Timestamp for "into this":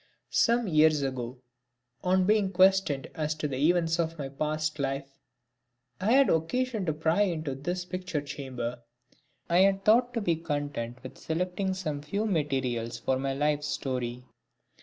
7.21-7.85